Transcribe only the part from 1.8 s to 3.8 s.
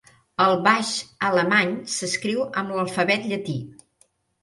s'escriu amb l'alfabet llatí.